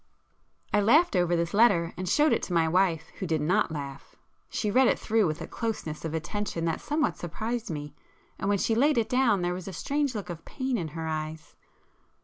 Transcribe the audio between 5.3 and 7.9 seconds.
a closeness of attention that somewhat surprised